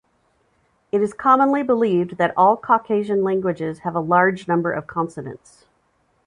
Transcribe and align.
It 0.91 0.99
is 1.03 1.13
commonly 1.13 1.61
believed 1.61 2.17
that 2.17 2.33
all 2.35 2.57
Caucasian 2.57 3.21
languages 3.23 3.81
have 3.81 3.93
a 3.93 3.99
large 3.99 4.47
number 4.47 4.71
of 4.71 4.87
consonants. 4.87 5.67